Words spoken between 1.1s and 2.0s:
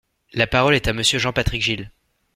Jean-Patrick Gille.